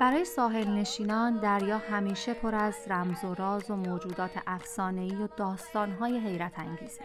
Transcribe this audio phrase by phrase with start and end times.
[0.00, 6.18] برای ساحل نشینان دریا همیشه پر از رمز و راز و موجودات افسانه‌ای و داستانهای
[6.18, 7.02] حیرت انگیزه.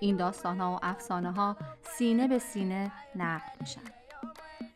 [0.00, 3.80] این داستانها و افسانه ها سینه به سینه نقل میشن.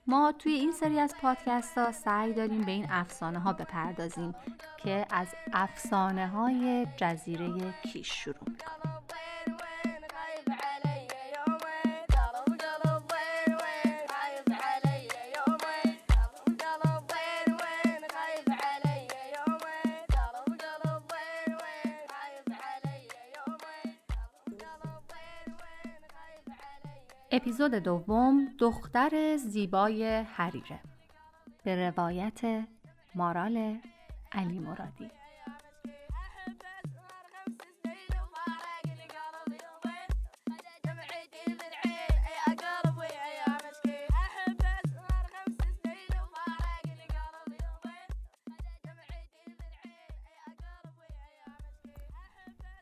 [0.07, 4.35] ما توی این سری از پادکست ها سعی داریم به این افسانه ها بپردازیم
[4.77, 8.80] که از افسانه های جزیره کیش شروع می‌کنیم.
[27.33, 30.81] اپیزود دوم دختر زیبای حریره.
[31.65, 32.41] به روایت
[33.15, 33.79] مارال
[34.33, 35.11] علی مرادی.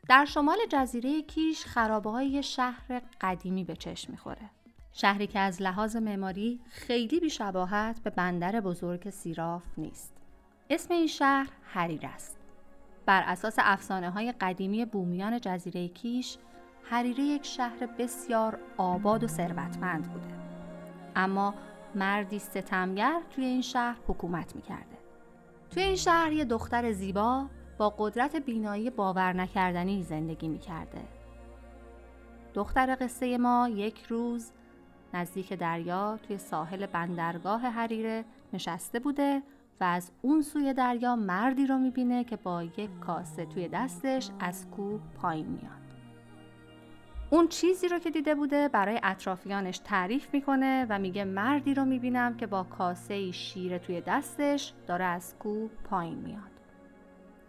[0.09, 4.49] در شمال جزیره کیش خرابه های شهر قدیمی به چشم می‌خوره.
[4.93, 10.13] شهری که از لحاظ معماری خیلی بیشباهت به بندر بزرگ سیراف نیست.
[10.69, 12.37] اسم این شهر حریر است.
[13.05, 16.37] بر اساس افسانه های قدیمی بومیان جزیره کیش،
[16.83, 20.35] حریره یک شهر بسیار آباد و ثروتمند بوده.
[21.15, 21.53] اما
[21.95, 24.97] مردی ستمگر توی این شهر حکومت می‌کرده.
[25.71, 27.47] توی این شهر یه دختر زیبا
[27.79, 31.01] با قدرت بینایی باور نکردنی زندگی می کرده.
[32.53, 34.51] دختر قصه ما یک روز
[35.13, 39.41] نزدیک دریا توی ساحل بندرگاه حریره نشسته بوده
[39.79, 44.69] و از اون سوی دریا مردی رو می‌بینه که با یک کاسه توی دستش از
[44.69, 45.79] کوه پایین میاد.
[47.29, 52.37] اون چیزی رو که دیده بوده برای اطرافیانش تعریف می‌کنه و میگه مردی رو می‌بینم
[52.37, 56.58] که با کاسه شیر توی دستش داره از کوه پایین میاد.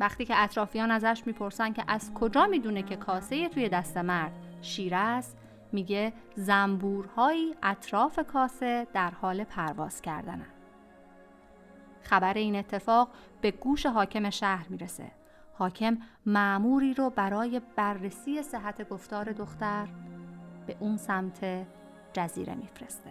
[0.01, 4.95] وقتی که اطرافیان ازش می‌پرسن که از کجا می‌دونه که کاسه توی دست مرد؟ شیر
[4.95, 5.37] است.
[5.73, 10.47] میگه زنبورهایی اطراف کاسه در حال پرواز کردنن.
[12.03, 13.09] خبر این اتفاق
[13.41, 15.11] به گوش حاکم شهر می‌رسه.
[15.53, 19.89] حاکم معموری رو برای بررسی صحت گفتار دختر
[20.67, 21.67] به اون سمت
[22.13, 23.11] جزیره میفرسته.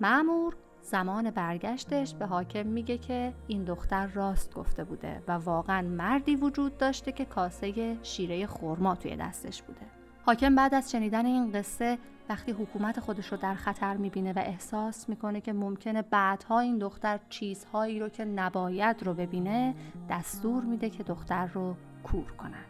[0.00, 6.36] معمور زمان برگشتش به حاکم میگه که این دختر راست گفته بوده و واقعا مردی
[6.36, 9.80] وجود داشته که کاسه شیره خورما توی دستش بوده.
[10.26, 11.98] حاکم بعد از شنیدن این قصه
[12.28, 17.20] وقتی حکومت خودش رو در خطر می‌بینه و احساس می‌کنه که ممکنه بعدها این دختر
[17.28, 19.74] چیزهایی رو که نباید رو ببینه
[20.10, 22.64] دستور میده که دختر رو کور کنن.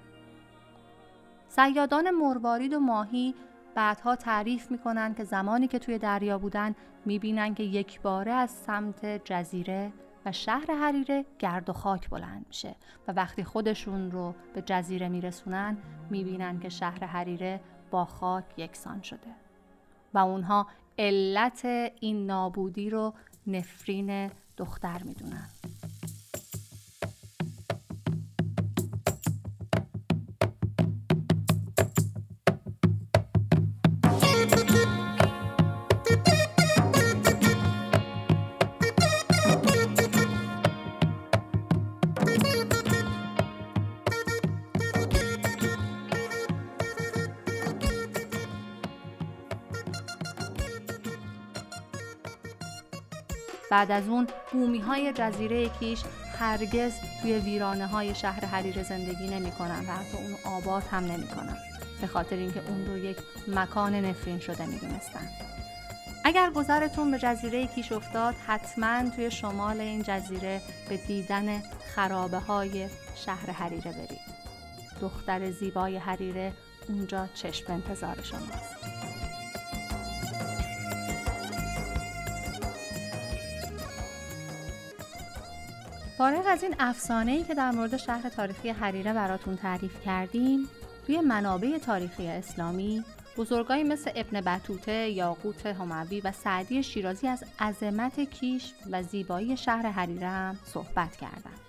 [1.49, 3.35] سیادان مروارید و ماهی
[3.77, 9.25] بعدها تعریف می‌کنن که زمانی که توی دریا بودن می‌بینن که یک باره از سمت
[9.25, 9.93] جزیره
[10.27, 12.77] و شهر حریره گرد و خاک بلند میشه
[13.09, 15.77] و وقتی خودشون رو به جزیره میرسونن
[16.11, 17.61] می‌بینن که شهر حریره
[17.91, 19.31] با خاک یکسان شده
[20.15, 20.67] و اونها
[20.99, 21.65] علت
[22.01, 23.15] این نابودی رو
[23.47, 25.49] نفرین دختر می‌دونن.
[53.71, 56.03] بعد از اون بومی های جزیره کیش
[56.39, 61.27] هرگز توی ویرانه های شهر حریر زندگی نمی کنن و حتی اون آباد هم نمی
[61.27, 61.57] کنن.
[62.01, 63.17] به خاطر اینکه اون رو یک
[63.49, 65.29] مکان نفرین شده می دونستن.
[66.25, 71.63] اگر گذرتون به جزیره کیش افتاد حتما توی شمال این جزیره به دیدن
[71.95, 74.37] خرابه های شهر حریره برید.
[75.01, 76.53] دختر زیبای حریره
[76.89, 78.96] اونجا چشم انتظار شماست.
[86.19, 90.69] فارغ از این افسانه ای که در مورد شهر تاریخی حریره براتون تعریف کردیم
[91.07, 93.05] توی منابع تاریخی اسلامی
[93.37, 99.87] بزرگایی مثل ابن بطوته، یاقوت هموی و سعدی شیرازی از عظمت کیش و زیبایی شهر
[99.87, 101.61] حریره هم صحبت کردند.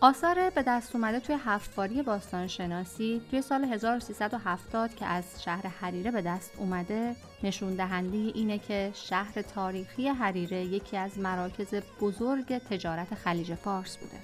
[0.00, 6.22] آثار به دست اومده توی هفتواری باستانشناسی توی سال 1370 که از شهر حریره به
[6.22, 13.54] دست اومده نشون دهنده اینه که شهر تاریخی حریره یکی از مراکز بزرگ تجارت خلیج
[13.54, 14.16] فارس بوده.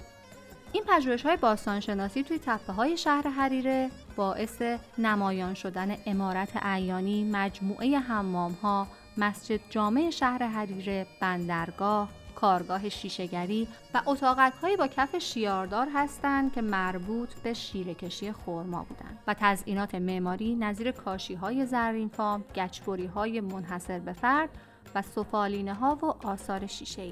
[0.71, 4.61] این پژوهش های باستانشناسی توی تپه های شهر حریره باعث
[4.97, 8.87] نمایان شدن امارت اعیانی، مجموعه حمام ها،
[9.17, 17.33] مسجد جامع شهر حریره، بندرگاه، کارگاه شیشهگری و اتاقک با کف شیاردار هستند که مربوط
[17.33, 23.99] به شیرکشی خورما بودند و تزئینات معماری نظیر کاشی های زرین فام، گچبری های منحصر
[23.99, 24.49] به فرد
[24.95, 27.11] و سفالینه ها و آثار شیشه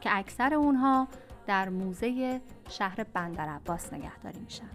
[0.00, 1.08] که اکثر اونها
[1.46, 4.70] در موزه شهر بندر عباس نگهداری میشن.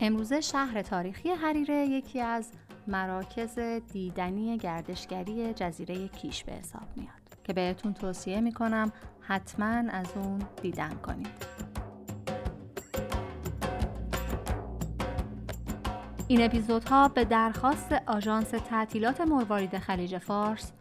[0.00, 2.52] امروزه شهر تاریخی حریره یکی از
[2.86, 3.58] مراکز
[3.92, 10.94] دیدنی گردشگری جزیره کیش به حساب میاد که بهتون توصیه می‌کنم حتما از اون دیدن
[10.94, 11.46] کنید
[16.28, 20.72] این اپیزودها به درخواست آژانس تعطیلات مروارید خلیج فارس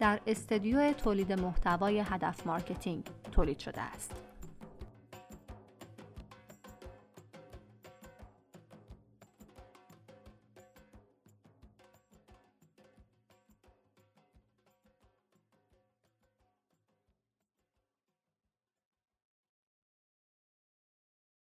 [0.00, 4.12] در استدیو تولید محتوای هدف مارکتینگ تولید شده است.